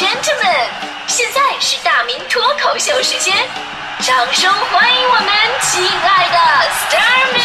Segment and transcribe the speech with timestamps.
[0.00, 0.64] gentlemen，
[1.08, 3.36] 现在是大明脱口秀时间，
[4.00, 5.28] 掌声欢迎我们
[5.60, 6.38] 亲爱的
[6.70, 7.40] s t a r m y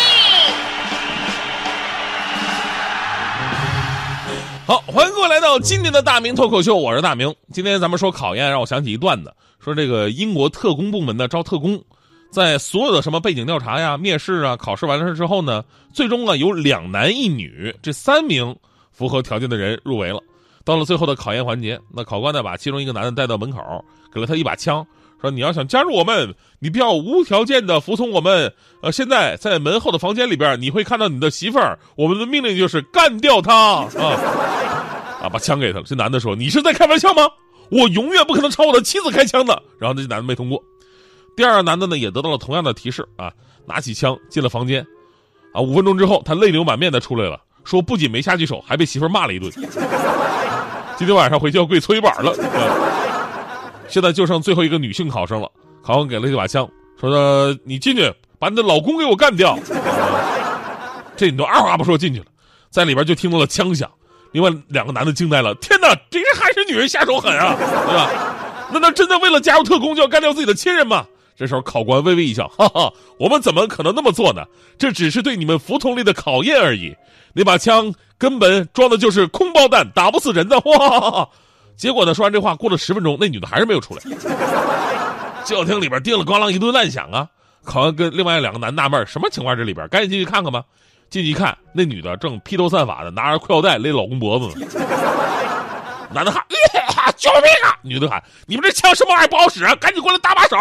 [4.65, 7.36] 好，欢迎各位来到今天的大明脱口秀，我是大明。
[7.51, 11.83] 今天咱们说考验，让我想起一段子，说这个英国特工部门呢招特工，
[12.31, 15.62] 在所有的什么背景调查呀、面试啊、考试完了事之后呢，
[15.94, 18.55] 最终啊有两男一女这三名
[18.94, 20.22] 符合条件的人入围了。
[20.66, 24.86] 到了最后的考验环节，那考官呢把其中一个男的带到门口，给了他一把枪，
[25.22, 28.52] 说你要想加入我们，你必要无条件的服从我们。
[28.82, 33.88] 呃，现在在门后的房间里边，你会看到你的媳妇儿，我们的命令就是干掉她啊
[35.22, 35.30] 啊！
[35.30, 35.86] 把枪给他了。
[35.86, 37.23] 这男的说：“你是在开玩笑吗？
[37.70, 40.62] 我永远不可能朝我的妻子开枪的。”然后这男的没通过。
[41.36, 43.32] 第二个男的呢也得到了同样的提示啊，
[43.66, 44.86] 拿起枪进了房间。
[45.52, 49.52] 啊，五分钟之后，他泪流满面的出来了，说不仅没下去手，还被媳妇骂了一顿。
[50.98, 52.34] 今天晚上回去要跪搓衣板了。
[53.88, 55.50] 现在就剩最后一个女性考生了，
[55.83, 56.67] 考官给了一把枪，
[57.00, 59.58] 说的你进去把你的老公给我干掉。
[61.16, 62.25] 这你都二话不说进去了，
[62.70, 63.89] 在里边就听到了枪响。
[64.31, 68.09] 另外两个男的惊呆了，天哪，这还是女人下手狠啊，对吧？
[68.72, 71.05] 难道真的为了加入特工就要干掉自己的亲人吗？
[71.36, 74.44] 这时候考官微微一笑，哈哈，我们怎么可能那么做呢？
[74.78, 76.95] 这只是对你们服从力的考验而已。
[77.33, 80.58] 那把枪根本装的就是空包弹，打不死人的。
[80.64, 81.27] 哇！
[81.75, 84.02] 结果呢，说完这话，过了十分钟，那女的还是没有出来。
[85.44, 87.27] 教厅里边叮了咣啷一顿乱响啊！
[87.66, 89.58] 考官跟另外两个男纳闷，什么情况？
[89.58, 90.64] 这里边赶紧进去看看吧。
[91.09, 94.66] 进去一看，那女的正披头散发的拿着裤腰带勒老公脖子呢。
[96.11, 96.44] 男的喊
[97.17, 99.64] ：“救命啊！”女的喊：“你们这枪什么玩意不好使？
[99.75, 100.58] 赶紧过来搭把手！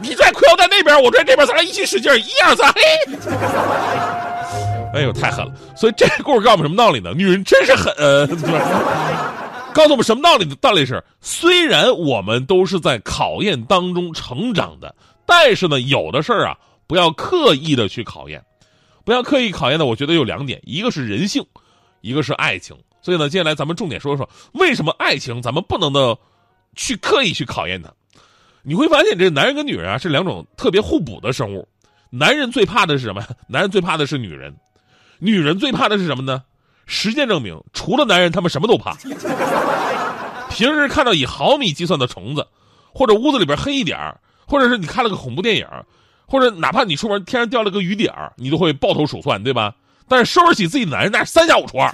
[0.00, 2.80] 你拽裤腰带那边，我拽这边，咱俩一起使劲，一二三，嘿！”
[4.94, 5.52] 哎呦，太狠了！
[5.74, 7.12] 所以这个故事告诉我们什么道理呢？
[7.16, 7.94] 女人真是狠，
[9.72, 10.54] 告诉我们什么道理呢？
[10.60, 14.94] 道理是，虽然我们都是在考验当中成长的，
[15.24, 16.54] 但是呢，有的事儿啊，
[16.86, 18.44] 不要刻意的去考验，
[19.04, 19.86] 不要刻意考验的。
[19.86, 21.42] 我觉得有两点，一个是人性，
[22.02, 22.76] 一个是爱情。
[23.02, 26.16] 所以呢，接下来咱们重点说说，为什么爱情咱们不能的
[26.76, 27.90] 去刻意去考验它？
[28.62, 31.66] 你会发现，这男人跟女人啊是两种特别互补的生物。
[32.10, 33.22] 男人最怕的是什么？
[33.48, 34.54] 男人最怕的是女人。
[35.18, 36.42] 女人最怕的是什么呢？
[36.86, 38.94] 实践证明，除了男人，他们什么都怕。
[40.50, 42.46] 平时看到以毫米计算的虫子，
[42.92, 43.98] 或者屋子里边黑一点
[44.46, 45.66] 或者是你看了个恐怖电影，
[46.26, 49.74] 或者哪怕你出门天上掉了个雨点你都会抱头鼠窜，对吧？
[50.08, 51.90] 但是收拾起自己男人，那是三下五除二，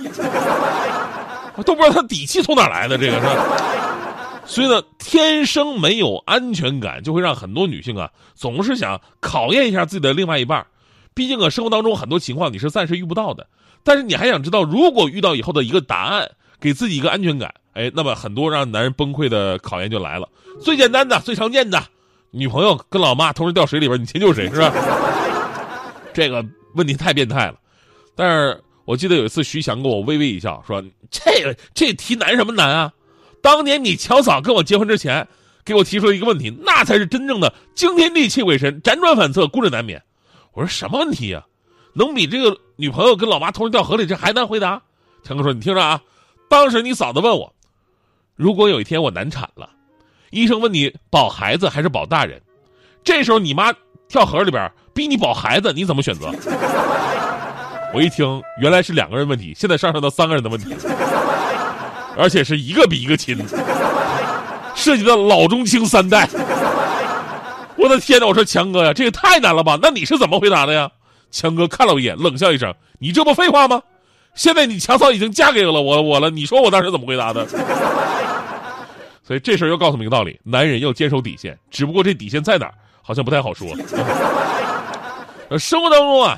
[1.58, 2.96] 我都不知道他底气从哪来的。
[2.96, 3.20] 这个
[4.46, 10.64] 是，所以呢，天生没有安全感，就会让很多女性啊，总是想考验一下自己的另外一半。
[11.14, 13.46] 毕竟啊，生活当中很多情况你是暂时遇不到的，
[13.82, 16.30] 但是你还想知道，如果遇到以后的一个答案，
[16.60, 20.28] 给自己一个安全感，哎，那么很多让男人崩溃的考验就来了。
[20.60, 21.82] 最简单的、最常见的，
[22.30, 24.72] 女朋友跟老妈同时掉水里边，你先救谁是吧？
[26.14, 27.54] 这个问题太变态了。
[28.16, 30.82] 但是我记得有一次，徐翔跟我微微一笑，说
[31.12, 32.90] ：“这这题难什么难啊？
[33.42, 35.28] 当年你乔嫂跟我结婚之前，
[35.62, 40.02] 给我提出了一个问题，那才是真正的惊天地泣鬼神，辗转反侧，孤枕难眠。”
[40.54, 41.44] 我说什么问题呀？
[41.92, 44.80] 能比这个女朋友跟老妈同时掉河里这还难回答？
[45.22, 46.00] 强哥说：“你听着啊，
[46.48, 47.54] 当时你嫂子问我，
[48.36, 49.68] 如果有一天我难产了，
[50.30, 52.40] 医生问你保孩子还是保大人，
[53.04, 53.70] 这时候你妈
[54.08, 56.32] 跳河里边逼你保孩子，你怎么选择？”
[57.92, 60.76] 我一听，原来是两个人问题，现在上升到三个人的问题，
[62.16, 63.36] 而且是一个比一个亲，
[64.74, 66.28] 涉及到老中青三代。
[67.76, 68.26] 我的天哪！
[68.26, 69.78] 我说强哥呀，这也太难了吧？
[69.80, 70.90] 那你是怎么回答的呀？
[71.30, 73.80] 强哥看了我一眼，冷笑一声：“你这不废话吗？
[74.34, 77.46] 现在你强嫂已经嫁给了我我了，你说我当时怎么回答的？”
[79.22, 83.68] 所以这事儿又告诉我们一个道理：男人要坚守底线，只不过这底线在哪儿，好像不太好说。
[85.50, 86.36] 呃，生活当中啊，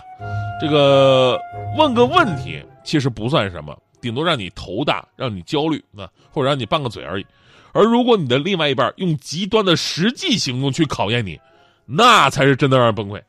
[0.60, 1.40] 这个
[1.78, 7.26] 问个问题其实不算什么，顶多让你头大，让你焦虑啊，或者让你拌个嘴而已。
[7.72, 11.40] 而如果你的另外一半用极端的实际行动去考验你，
[11.86, 13.22] 那才是真的让人崩溃。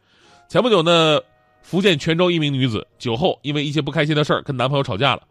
[0.50, 1.22] 前不久呢，
[1.62, 5.24] 福建泉州一名女子酒后因为一些不开心的事儿跟男朋友吵架了，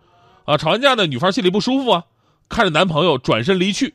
[0.47, 2.05] 啊，吵完架呢，女方心里不舒服啊，
[2.49, 3.93] 看着男朋友转身离去，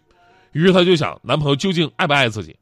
[0.51, 2.55] 于是她就想男朋友究竟爱不爱自己，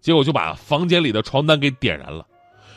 [0.00, 2.24] 结果就把房间里的床单给点燃了。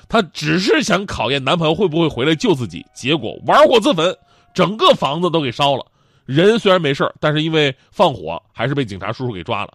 [0.10, 4.16] 她只是想考验男朋友会不会回来救自己，结果玩火自焚，
[4.54, 5.86] 整个房子都给烧了。
[6.26, 9.74] 人虽然没事但是因为放火，还是被警察叔叔给抓了。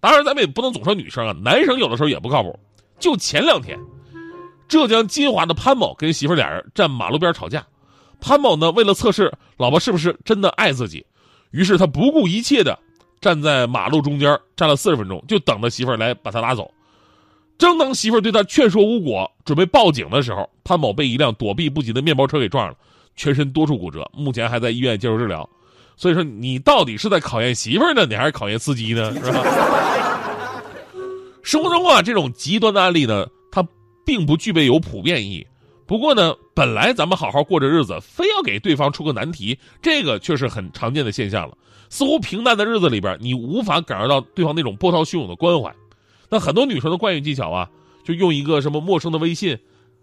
[0.00, 2.58] 当然，咱们也不能总说女生啊，男生有的时候也不靠谱。
[2.98, 3.78] 就前两天，
[4.68, 7.66] 浙江金华的潘某跟媳妇俩人站马路边吵架，
[8.20, 11.04] 潘某呢为了测试老婆是不是真的爱自己，
[11.50, 12.78] 于是他不顾一切的
[13.20, 16.70] 站在马路中间站了四十分钟，就等着媳妇来把他拉走。
[17.56, 22.74] 正当媳妇儿对他劝说无果，准备报警的时候，潘某被一辆躲避不及的面包车给撞了，
[23.16, 25.48] 全身多处骨折，目前还在医院接受治疗。
[25.96, 29.14] 所以说，你到底是在考验媳妇儿呢，你还是考验司机呢？
[29.14, 29.44] 是吧？
[31.42, 33.64] 生活中啊，这种极端的案例呢，它
[34.04, 35.46] 并不具备有普遍意义。
[35.86, 41.56] 不过呢，本来咱们好好过着日子，非要给对方出个难题，这个却是很常见的现象了。
[41.90, 45.72] 似乎平淡的日子里边，你无法感受到对方那种波涛汹涌的关怀。
[46.28, 47.68] 那很多女生的惯用技巧啊，
[48.04, 49.58] 就用一个什么陌生的微信，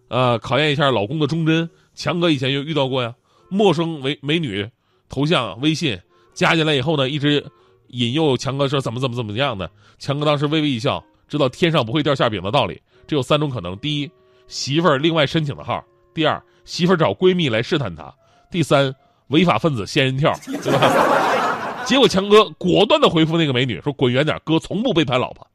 [0.08, 1.70] 呃，考验一下老公的忠贞。
[1.94, 3.14] 强哥以前就遇到过呀，
[3.50, 4.70] 陌生美美女
[5.10, 6.00] 头像微信
[6.34, 7.46] 加进来以后呢，一直
[7.88, 9.70] 引诱强哥说怎么怎么怎么样的。
[10.00, 12.82] 强哥当时微微一笑，知道天上不会掉馅饼的道理。
[13.08, 14.10] 只有三种可能：第一，
[14.48, 15.84] 媳妇儿另外申请的号；
[16.14, 18.06] 第二，媳妇儿找闺蜜来试探他；
[18.50, 18.96] 第三，
[19.28, 21.84] 违法分子仙人跳，对吧？
[21.86, 25.46] 结果强哥果断的回复那个美女说：“滚远点，哥从不背叛老婆。”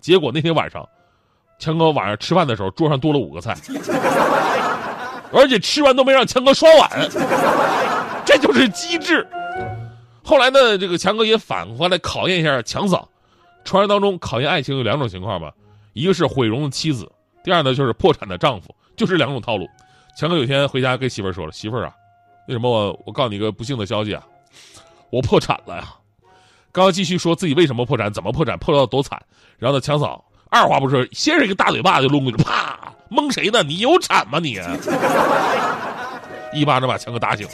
[0.00, 0.88] 结果那天晚上，
[1.58, 3.56] 强哥晚上吃饭的时候，桌上多了五个菜，
[5.32, 6.90] 而且吃完都没让强哥刷碗，
[8.24, 9.26] 这就是机智。
[10.22, 13.08] 后来呢，这个强哥也反过来考验一下强嫂。
[13.64, 15.52] 传说当中考验爱情有两种情况吧，
[15.92, 17.10] 一个是毁容的妻子，
[17.44, 19.66] 第二呢就是破产的丈夫，就是两种套路。
[20.16, 21.92] 强哥有天回家跟媳妇儿说了：“媳妇儿啊，
[22.46, 24.22] 为什么我我告诉你一个不幸的消息啊？
[25.10, 25.94] 我破产了呀！”
[26.70, 29.20] 刚刚继续说自己为什么破产，怎么破产，破到多惨。
[29.58, 32.78] 然后呢，强嫂二话不说，先是一个大嘴巴就抡过去，啪，
[33.08, 33.62] 蒙谁呢？
[33.62, 34.58] 你有产吗你？
[36.52, 37.52] 一巴掌把强哥打醒了。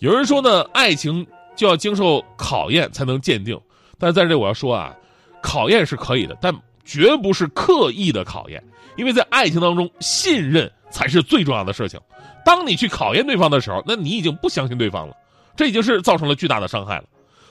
[0.00, 1.26] 有人说呢，爱情
[1.56, 3.58] 就要经受考验才能鉴定。
[3.98, 4.94] 但是在这我要说啊，
[5.42, 6.54] 考验是可以的，但
[6.84, 8.62] 绝不是刻意的考验，
[8.96, 11.98] 因为在爱情当中，信任才是最重要的事情。
[12.44, 15.14] 当你去考验对方的时候，那你已经不相信对方了，
[15.56, 17.04] 这已经是造成了巨大的伤害了。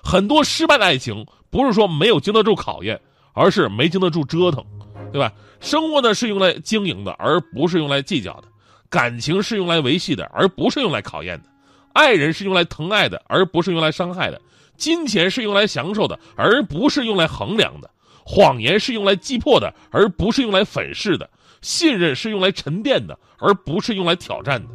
[0.08, 2.98] 很多失败的爱情不是说没有经得住考验，
[3.34, 4.64] 而是没经得住折腾，
[5.12, 5.34] 对吧？
[5.60, 8.48] 生活呢是用来经营的，而不是用来计较的；
[8.90, 11.50] 感情是用来维系的，而不是用来考验的；
[11.92, 14.40] 爱人是用来疼爱的，而不是用来伤害的。
[14.78, 17.90] 金钱是用来享受的，而不是用来衡量的；
[18.24, 21.28] 谎言是用来击破的，而不是用来粉饰的；
[21.62, 24.70] 信任是用来沉淀的，而不是用来挑战的。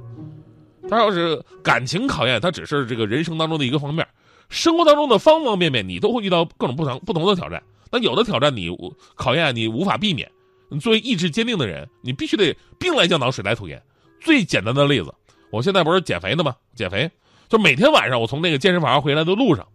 [0.90, 4.06] 他要是感情考验，它只是这个人生当中的一个方面，
[4.52, 7.60] 生活当中的方方面面，你都会遇到各种不同不同的挑战。
[7.90, 8.69] 那有的挑战你
[9.14, 10.31] 考验你无法避免，
[10.78, 13.82] 作为意志坚定的人，你必须得兵来将挡，水来土掩。
[14.20, 15.12] 最简单的例子，
[15.50, 16.54] 我现在不是减肥的吗？
[16.75, 17.10] 减肥
[17.49, 19.66] 就每天晚上我从那个健身房回来的路上。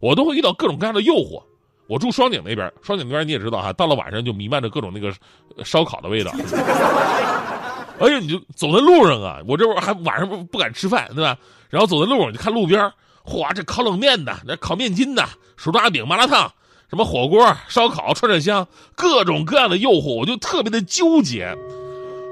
[0.00, 1.42] 我都会遇到各种各样的诱惑。
[1.86, 5.14] 我住双井那边，双井那边你也知道哈，到了晚上就弥漫着各种那个
[5.64, 6.32] 烧烤的味道。
[8.00, 11.38] 哎呀，你就走在路上啊，我这会儿还晚上不不敢吃饭，对吧？
[11.70, 12.92] 然后走在路上，你看路边，
[13.24, 15.26] 嚯，这烤冷面的，那烤面筋的，
[15.56, 16.52] 手抓饼、麻辣烫，
[16.88, 21.56] 什么火锅、烧烤、串串香，各种各样的诱惑，我就特别的纠结。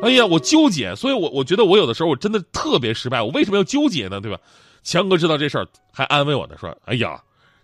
[0.03, 3.23] 哎呀，我纠结，所以我我觉得我有的时候我真的特别失败。
[3.23, 4.21] 我为什么要纠结呢？
[4.21, 4.39] 对吧？
[4.83, 7.23] 强哥知道这事儿，还安慰我呢，说：“哎呀。”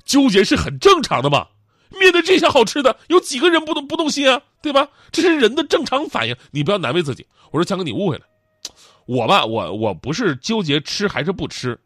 [0.09, 1.49] 纠结是很正常的嘛，
[1.91, 4.41] 面对这些好吃的，有几个人不动不动心啊？
[4.63, 4.89] 对吧？
[5.13, 7.27] 这是人的正常反应，你不要难为自己。
[7.51, 8.23] 我说强哥，你误会了，
[9.05, 11.79] 我吧，我我不是纠结吃还是不吃，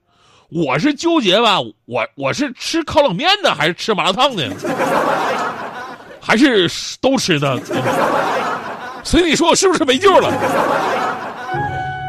[0.54, 4.42] 我是纠结吧，我我是吃烤冷面呢，还是吃麻辣烫呢？
[6.20, 7.58] 还是都吃呢？
[9.02, 10.28] 所以你说我是不是没救了？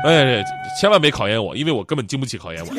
[0.05, 0.43] 哎，
[0.79, 2.73] 千万别考验我，因为我根本经不起考验我。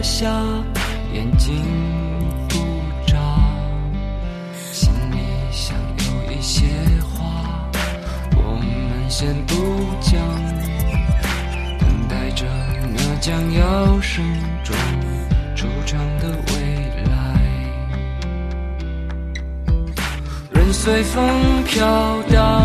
[0.00, 0.26] 下
[1.12, 1.54] 眼睛
[9.20, 9.52] 先不
[10.00, 10.14] 讲，
[11.80, 12.46] 等待着
[12.94, 14.24] 那将要盛
[14.62, 14.78] 装
[15.56, 16.54] 出场的未
[17.10, 17.10] 来。
[20.52, 21.28] 任随风
[21.64, 22.62] 飘荡，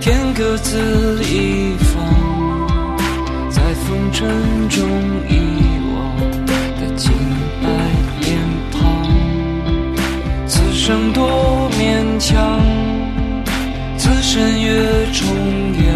[0.00, 2.02] 天各自一方，
[3.50, 4.26] 在风尘
[4.70, 4.88] 中
[5.28, 5.36] 遗
[5.94, 6.16] 忘
[6.80, 7.12] 的清
[7.62, 7.68] 白
[8.22, 8.38] 脸
[8.72, 8.80] 庞。
[10.46, 10.62] 此。
[10.72, 12.59] 生多勉强，
[15.20, 15.28] 重
[15.84, 15.86] 阳，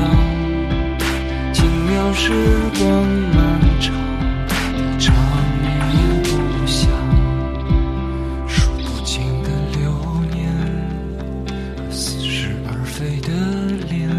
[1.55, 2.31] 轻描时
[2.79, 2.85] 光
[3.33, 3.37] 漫
[3.81, 3.95] 长，
[4.77, 5.17] 的长
[5.95, 6.91] 夜不响，
[8.47, 9.81] 数不尽的流
[10.31, 10.45] 年
[11.91, 13.33] 似是而非的
[13.89, 14.11] 脸，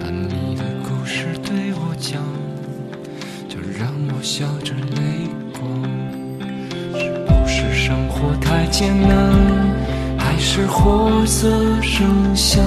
[0.00, 2.22] 把你的故事对我讲，
[3.48, 5.60] 就让我笑着泪光。
[6.94, 9.18] 是不是生活太艰难？
[10.16, 11.50] 还是活色
[11.82, 12.62] 生香，